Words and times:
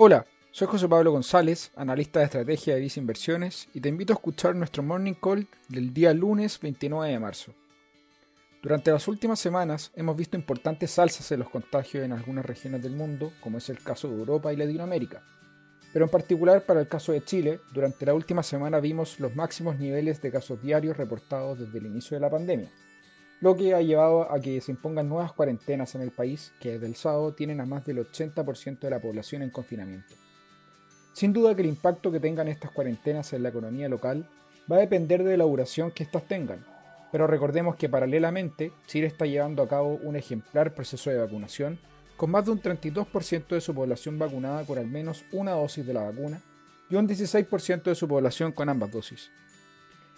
Hola, 0.00 0.26
soy 0.52 0.68
José 0.68 0.88
Pablo 0.88 1.10
González, 1.10 1.72
analista 1.74 2.20
de 2.20 2.26
estrategia 2.26 2.72
de 2.72 2.80
Visa 2.80 3.00
Inversiones, 3.00 3.68
y 3.74 3.80
te 3.80 3.88
invito 3.88 4.12
a 4.12 4.14
escuchar 4.14 4.54
nuestro 4.54 4.84
Morning 4.84 5.14
Call 5.14 5.48
del 5.68 5.92
día 5.92 6.14
lunes 6.14 6.60
29 6.60 7.10
de 7.10 7.18
marzo. 7.18 7.52
Durante 8.62 8.92
las 8.92 9.08
últimas 9.08 9.40
semanas 9.40 9.90
hemos 9.96 10.16
visto 10.16 10.36
importantes 10.36 11.00
alzas 11.00 11.32
en 11.32 11.40
los 11.40 11.50
contagios 11.50 12.04
en 12.04 12.12
algunas 12.12 12.46
regiones 12.46 12.80
del 12.80 12.92
mundo, 12.92 13.32
como 13.40 13.58
es 13.58 13.70
el 13.70 13.82
caso 13.82 14.06
de 14.06 14.14
Europa 14.14 14.52
y 14.52 14.56
Latinoamérica. 14.56 15.24
Pero 15.92 16.04
en 16.04 16.12
particular 16.12 16.64
para 16.64 16.78
el 16.78 16.86
caso 16.86 17.10
de 17.10 17.24
Chile, 17.24 17.58
durante 17.74 18.06
la 18.06 18.14
última 18.14 18.44
semana 18.44 18.78
vimos 18.78 19.18
los 19.18 19.34
máximos 19.34 19.80
niveles 19.80 20.22
de 20.22 20.30
casos 20.30 20.62
diarios 20.62 20.96
reportados 20.96 21.58
desde 21.58 21.76
el 21.76 21.86
inicio 21.86 22.16
de 22.16 22.20
la 22.20 22.30
pandemia, 22.30 22.70
lo 23.40 23.56
que 23.56 23.74
ha 23.74 23.82
llevado 23.82 24.30
a 24.32 24.40
que 24.40 24.60
se 24.60 24.72
impongan 24.72 25.08
nuevas 25.08 25.32
cuarentenas 25.32 25.94
en 25.94 26.02
el 26.02 26.10
país 26.10 26.52
que 26.60 26.72
desde 26.72 26.86
el 26.86 26.96
sábado 26.96 27.34
tienen 27.34 27.60
a 27.60 27.66
más 27.66 27.84
del 27.86 27.98
80% 27.98 28.80
de 28.80 28.90
la 28.90 29.00
población 29.00 29.42
en 29.42 29.50
confinamiento. 29.50 30.14
Sin 31.12 31.32
duda 31.32 31.54
que 31.54 31.62
el 31.62 31.68
impacto 31.68 32.10
que 32.10 32.20
tengan 32.20 32.48
estas 32.48 32.70
cuarentenas 32.70 33.32
en 33.32 33.42
la 33.42 33.48
economía 33.48 33.88
local 33.88 34.28
va 34.70 34.76
a 34.76 34.80
depender 34.80 35.22
de 35.22 35.36
la 35.36 35.44
duración 35.44 35.90
que 35.90 36.02
éstas 36.02 36.26
tengan, 36.26 36.64
pero 37.10 37.26
recordemos 37.26 37.76
que 37.76 37.88
paralelamente 37.88 38.72
Chile 38.86 39.06
está 39.06 39.24
llevando 39.26 39.62
a 39.62 39.68
cabo 39.68 39.98
un 40.02 40.16
ejemplar 40.16 40.74
proceso 40.74 41.10
de 41.10 41.18
vacunación 41.18 41.78
con 42.16 42.30
más 42.30 42.44
de 42.44 42.50
un 42.50 42.60
32% 42.60 43.46
de 43.48 43.60
su 43.60 43.74
población 43.74 44.18
vacunada 44.18 44.64
con 44.64 44.78
al 44.78 44.86
menos 44.88 45.24
una 45.32 45.52
dosis 45.52 45.86
de 45.86 45.94
la 45.94 46.02
vacuna 46.02 46.42
y 46.90 46.96
un 46.96 47.08
16% 47.08 47.82
de 47.82 47.94
su 47.94 48.08
población 48.08 48.52
con 48.52 48.68
ambas 48.68 48.90
dosis. 48.90 49.30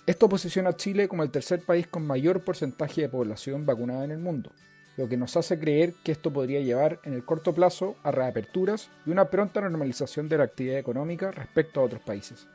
Esto 0.07 0.29
posiciona 0.29 0.71
a 0.71 0.77
Chile 0.77 1.09
como 1.09 1.23
el 1.23 1.31
tercer 1.31 1.61
país 1.61 1.87
con 1.87 2.07
mayor 2.07 2.43
porcentaje 2.43 3.03
de 3.03 3.09
población 3.09 3.67
vacunada 3.67 4.05
en 4.05 4.11
el 4.11 4.19
mundo, 4.19 4.51
lo 4.97 5.09
que 5.09 5.17
nos 5.17 5.37
hace 5.37 5.59
creer 5.59 5.95
que 6.03 6.13
esto 6.13 6.33
podría 6.33 6.61
llevar 6.61 7.01
en 7.05 7.13
el 7.13 7.25
corto 7.25 7.55
plazo 7.55 7.97
a 8.03 8.11
reaperturas 8.11 8.89
y 9.07 9.11
una 9.11 9.27
pronta 9.27 9.61
normalización 9.61 10.29
de 10.29 10.39
la 10.39 10.45
actividad 10.45 10.79
económica 10.79 11.31
respecto 11.31 11.81
a 11.81 11.85
otros 11.85 12.01
países. 12.01 12.47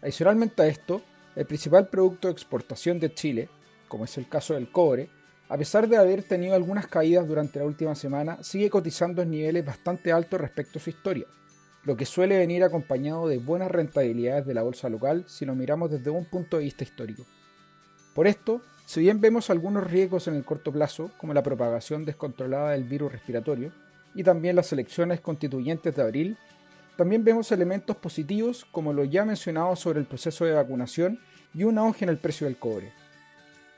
Adicionalmente 0.00 0.62
a 0.62 0.66
esto, 0.66 1.02
el 1.36 1.46
principal 1.46 1.88
producto 1.88 2.28
de 2.28 2.32
exportación 2.32 3.00
de 3.00 3.12
Chile, 3.12 3.48
como 3.88 4.04
es 4.04 4.16
el 4.18 4.28
caso 4.28 4.54
del 4.54 4.70
cobre, 4.70 5.08
a 5.48 5.58
pesar 5.58 5.88
de 5.88 5.96
haber 5.96 6.22
tenido 6.22 6.54
algunas 6.54 6.86
caídas 6.86 7.26
durante 7.26 7.58
la 7.58 7.66
última 7.66 7.94
semana, 7.94 8.42
sigue 8.42 8.70
cotizando 8.70 9.20
en 9.20 9.30
niveles 9.30 9.66
bastante 9.66 10.10
altos 10.10 10.40
respecto 10.40 10.78
a 10.78 10.82
su 10.82 10.90
historia, 10.90 11.26
lo 11.84 11.96
que 11.96 12.06
suele 12.06 12.38
venir 12.38 12.62
acompañado 12.62 13.26
de 13.28 13.38
buenas 13.38 13.70
rentabilidades 13.70 14.46
de 14.46 14.54
la 14.54 14.62
bolsa 14.62 14.88
local 14.88 15.24
si 15.26 15.44
lo 15.44 15.54
miramos 15.54 15.90
desde 15.90 16.10
un 16.10 16.24
punto 16.24 16.56
de 16.58 16.64
vista 16.64 16.84
histórico. 16.84 17.24
Por 18.14 18.26
esto, 18.26 18.62
si 18.86 19.00
bien 19.00 19.20
vemos 19.20 19.50
algunos 19.50 19.90
riesgos 19.90 20.28
en 20.28 20.34
el 20.34 20.44
corto 20.44 20.70
plazo, 20.70 21.10
como 21.18 21.34
la 21.34 21.42
propagación 21.42 22.04
descontrolada 22.04 22.70
del 22.72 22.84
virus 22.84 23.10
respiratorio, 23.10 23.72
y 24.14 24.22
también 24.22 24.56
las 24.56 24.72
elecciones 24.72 25.20
constituyentes 25.20 25.96
de 25.96 26.02
abril, 26.02 26.36
también 26.96 27.24
vemos 27.24 27.50
elementos 27.50 27.96
positivos 27.96 28.66
como 28.70 28.92
lo 28.92 29.04
ya 29.04 29.24
mencionado 29.24 29.74
sobre 29.76 29.98
el 29.98 30.06
proceso 30.06 30.44
de 30.44 30.52
vacunación 30.52 31.18
y 31.54 31.64
un 31.64 31.78
auge 31.78 32.04
en 32.04 32.10
el 32.10 32.18
precio 32.18 32.46
del 32.46 32.58
cobre. 32.58 32.92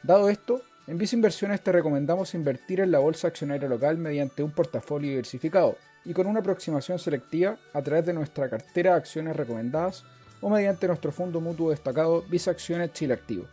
Dado 0.03 0.29
esto, 0.29 0.63
en 0.87 0.99
Visa 0.99 1.17
Inversiones 1.17 1.63
te 1.63 1.73
recomendamos 1.73 2.35
invertir 2.35 2.81
en 2.81 2.91
la 2.91 2.99
bolsa 2.99 3.29
accionaria 3.29 3.69
local 3.69 3.97
mediante 3.97 4.43
un 4.43 4.51
portafolio 4.51 5.11
diversificado, 5.11 5.79
y 6.05 6.13
con 6.13 6.27
una 6.27 6.41
aproximación 6.41 6.99
selectiva 6.99 7.57
a 7.73 7.83
través 7.83 8.07
de 8.07 8.13
nuestra 8.13 8.49
cartera 8.49 8.93
de 8.93 8.97
acciones 8.97 9.37
recomendadas 9.37 10.05
o 10.41 10.51
mediante 10.51 10.87
nuestro 10.87 11.13
fondo 11.13 11.41
mutuo 11.41 11.71
destacado 11.71 12.23
Visa 12.23 12.51
Acciones 12.51 12.93
Chile 12.93 13.15
Activo. 13.15 13.47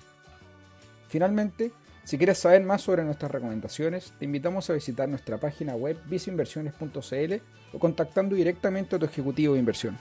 Finalmente, 1.07 1.71
si 2.03 2.17
quieres 2.17 2.39
saber 2.39 2.63
más 2.63 2.81
sobre 2.81 3.03
nuestras 3.03 3.31
recomendaciones, 3.31 4.13
te 4.17 4.25
invitamos 4.25 4.69
a 4.69 4.73
visitar 4.73 5.07
nuestra 5.07 5.37
página 5.37 5.75
web 5.75 5.97
visainversiones.cl 6.05 7.33
o 7.73 7.79
contactando 7.79 8.35
directamente 8.35 8.95
a 8.95 8.99
tu 8.99 9.05
ejecutivo 9.05 9.53
de 9.53 9.59
inversión. 9.59 9.97